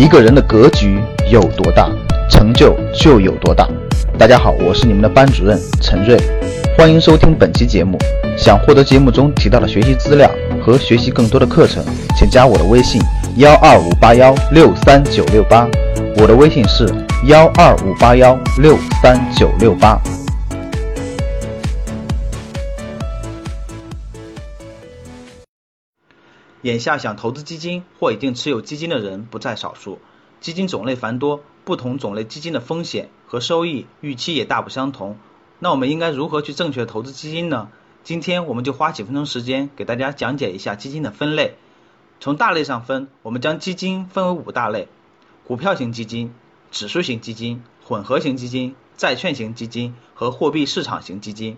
[0.00, 0.98] 一个人的格局
[1.30, 1.86] 有多大，
[2.30, 3.68] 成就就有多大。
[4.16, 6.18] 大家好，我是你们的班主任陈瑞，
[6.74, 7.98] 欢迎收听本期节目。
[8.34, 10.30] 想获得节目中提到的学习资料
[10.64, 11.84] 和学习更多的课程，
[12.16, 12.98] 请加我的微信
[13.36, 15.68] 幺二五八幺六三九六八。
[16.16, 16.88] 我的微信是
[17.26, 20.00] 幺二五八幺六三九六八。
[26.62, 29.98] 眼下想投资基金或已经持有基金的人不在少数，
[30.40, 35.16] 基金种类繁多，不同种类基金的风险和收益预期也大不相同。
[35.58, 37.68] 那我们应该如何去正确投资基金呢？
[38.04, 41.56] 今天我们就花几分钟时间给大家讲解一下基金的分类。
[42.18, 44.88] 从大类上分，我们将基金分为五大类：
[45.46, 46.34] 股票型基金、
[46.70, 51.56] 指数型基金、混合型基金、债券型基金和货币市场型基金。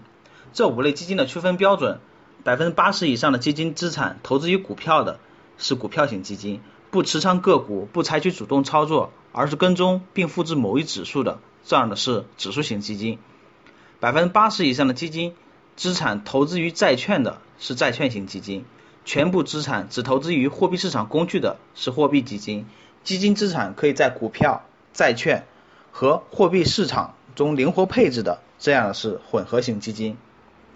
[0.52, 1.98] 这五类基金的区分标准。
[2.44, 5.20] 百分之八十以上的基金资产投资于股票的
[5.58, 6.60] 是股票型基金，
[6.90, 13.18] 不持仓个股，不采取主动操作，而是跟踪并复制某一指数的，这样的是指数型基金。
[14.00, 15.34] 百分之八十以上的基金
[15.76, 18.64] 资产投资于债券的是债券型基金，
[19.04, 22.66] 全部资产只投资于货币市场工具的是货币基金。
[23.04, 25.44] 基金资产可以在股票、债券
[25.92, 30.16] 和货币市场中灵活配置的，这样的是混合型基金。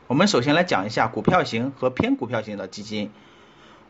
[0.09, 3.11] 我们首先来讲一下股票型和偏股票型的基金。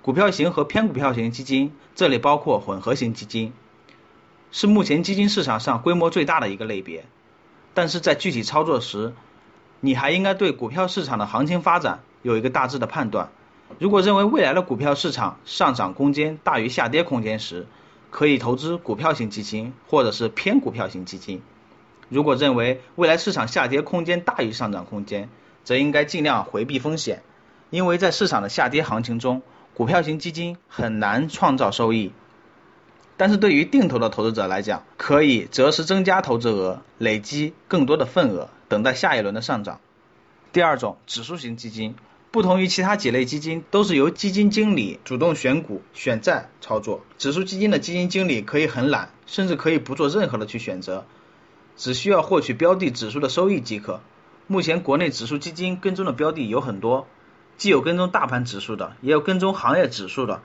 [0.00, 3.53] 股票型和偏股票型基金，这里包括混合型基金，
[4.50, 7.05] 是目前基金市场上规模最大的一个类别。
[7.75, 9.12] 但是在具体操作时，
[9.81, 13.28] 你还应该对股票市场的行情发展有一个大致的判断。
[13.78, 17.67] 如果认为未来的股票市场上涨空间大于下跌空间时，
[18.11, 21.42] 可以投资股票型基金或者是偏股票型基金。
[22.08, 25.28] 如果认为未来市场下跌空间大于上涨空间，
[25.67, 27.25] 则应该尽量回避风险，
[27.70, 29.42] 因为在市场的下跌行情中，
[29.75, 32.12] 股票型基金很难创造收益。
[33.17, 39.80] 但是对于定投的投资者来讲，可以择时增加投资额，累积更多的份额，等待下一轮的上涨。
[40.52, 41.96] 第二种，指数型基金，
[42.30, 47.05] 不同于其他几类基金，都是由基金经理主动选股、选债操作。
[47.19, 51.05] 指数基金的基金经理可以很懒，甚至可以不做任何的去选择，
[51.77, 54.01] 只需要获取标的指数的收益即可。
[54.48, 57.08] 目前国内指数基金跟踪的标的有很多，
[57.57, 60.40] 既有跟踪大盘指数的，也有跟踪行业指数的。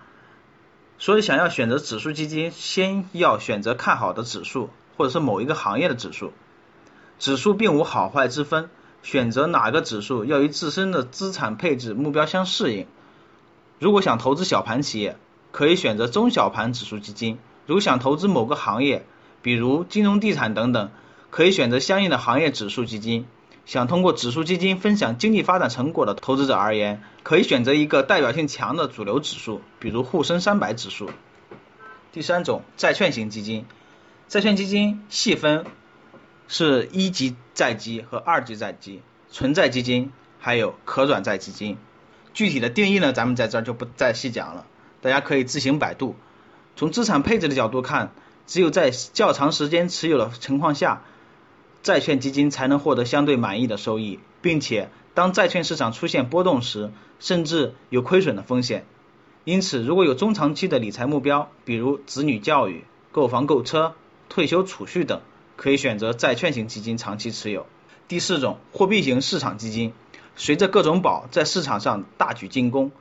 [0.98, 6.34] 所以想要选择指数基金，先要选择看好的指数，或者是某一个行业的指数。
[7.20, 8.70] 指数并无好坏之分，
[9.04, 12.88] 选择哪个指数要与自身的资产配置目标相适应。
[13.78, 15.18] 如果想投资小盘企业，
[15.52, 17.38] 可以选择中小盘指数基金；
[17.68, 19.06] 如果想投资某个行业，
[19.44, 20.92] 比如金融、地产等等，
[21.30, 23.26] 可以选择相应的行业指数基金。
[23.72, 31.10] 想通过指数基金分享经济发展成果的投资者而言，可以选择一个代表性强的主流指数，比如沪深三百指数。
[32.12, 33.66] 第三种，债券型基金，
[34.28, 35.66] 债券基金细分
[36.50, 39.02] 是一级债基和二级债基、
[39.32, 41.78] 纯债基金，还有可转债基金。
[42.34, 44.66] 具体的定义呢，咱们在这儿就不再细讲了，
[45.00, 46.18] 大家可以自行百度。
[46.76, 48.12] 从资产配置的角度看，
[48.48, 51.04] 只有在较长时间持有的情况下。
[51.84, 58.86] 债券基金才能获得相对满意的收益，并且当债券市场出现波动时，甚至有亏损的风险。
[59.44, 63.96] 因此，如果有中长期的理财目标，比如子女教育、购房购车、
[64.30, 65.22] 退休储蓄等，
[65.56, 67.66] 可以选择债券型基金长期持有。
[68.08, 69.94] 第四种，货币型市场基金，
[70.36, 72.92] 随着各种宝在市场上大举进攻，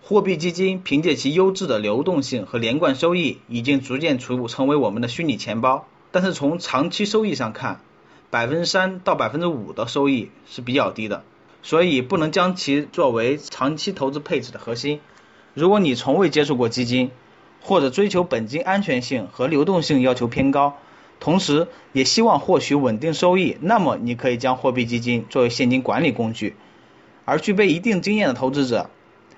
[0.00, 5.88] 货币基金凭借其优质的流动性和连贯收益，已经逐渐成成为我们的虚拟钱包。
[6.12, 7.80] 但是从长期收益上看，
[8.30, 11.24] 百分之三到百分之五的收益是比较低的，
[11.62, 15.00] 所以不能将其作为长期投资配置的核心。
[15.54, 17.10] 如果你从未接触过基金，
[17.62, 20.76] 或者追求本金安全性和流动性要求偏高，
[21.20, 26.54] 同时也希望获取稳定收益，那么你可以将货币基金作为现金管理工具。
[27.24, 28.90] 而具备一定经验的投资者，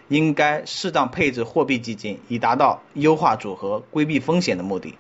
[0.09, 4.97] 应该适当配置货币基金，以达到优化组合、规避风险的目的。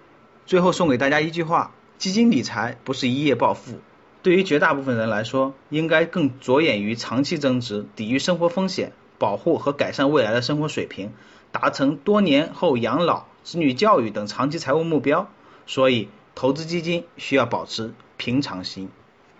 [0.47, 1.73] 最后送给大家一句话。
[2.01, 3.79] 基金理财不是一夜暴富，
[4.23, 11.13] 对于绝大部分人来说，应该更着眼于长期增值、抵御生活风险、保护和改善未来的生活水平、
[11.53, 15.29] 达成多年后养老、子女教育等长期财务目标。
[15.67, 18.89] 所以，投资基金需要保持平常心。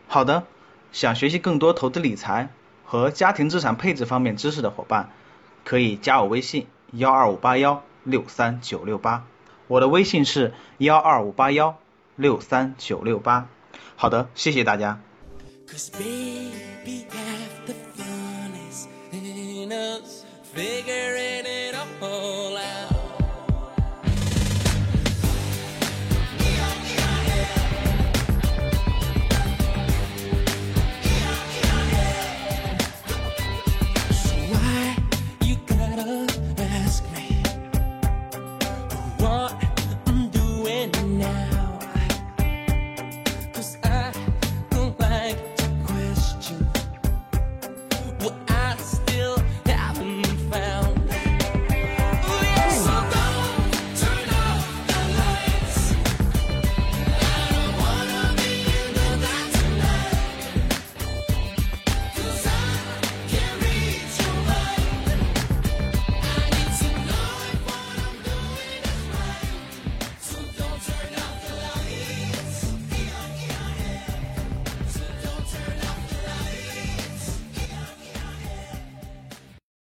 [0.07, 0.45] 好的，
[0.93, 2.51] 想学习更多投资理财
[2.85, 5.09] 和家庭资产配置方面知识的伙伴，
[5.65, 9.25] 可以加我微信幺二五八幺六三九六八，
[9.67, 11.79] 我的微信是幺二五八幺。
[12.21, 13.49] 六三九六八。
[13.97, 15.01] 好的谢谢大家。